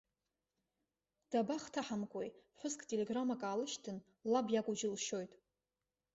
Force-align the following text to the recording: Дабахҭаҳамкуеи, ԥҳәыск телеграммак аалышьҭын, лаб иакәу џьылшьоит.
Дабахҭаҳамкуеи, 1.31 2.31
ԥҳәыск 2.53 2.81
телеграммак 2.89 3.41
аалышьҭын, 3.43 3.97
лаб 4.31 4.47
иакәу 4.51 4.75
џьылшьоит. 4.79 5.31